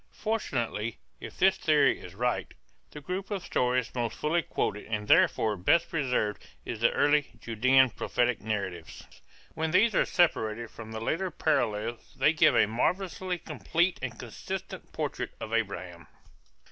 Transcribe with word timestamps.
Fortunately, 0.17 0.97
if 1.19 1.37
this 1.37 1.57
theory 1.57 1.99
is 1.99 2.15
right, 2.15 2.55
the 2.89 3.01
group 3.01 3.29
of 3.29 3.43
stories 3.43 3.93
most 3.93 4.17
fully 4.17 4.41
quoted 4.41 4.87
and 4.87 5.07
therefore 5.07 5.55
best 5.55 5.91
preserved 5.91 6.43
is 6.65 6.79
the 6.81 6.91
early 6.93 7.27
Judean 7.39 7.91
prophetic 7.91 8.41
narratives. 8.41 9.03
When 9.53 9.69
these 9.69 9.93
are 9.93 10.05
separated 10.07 10.71
from 10.71 10.91
the 10.91 11.01
later 11.01 11.29
parallels 11.29 12.15
they 12.17 12.33
give 12.33 12.55
a 12.55 12.65
marvelously 12.65 13.37
complete 13.37 13.99
and 14.01 14.17
consistent 14.17 14.91
portrait 14.91 15.33
of 15.39 15.53
Abraham. 15.53 16.07